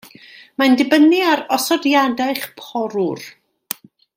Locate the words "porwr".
2.63-3.29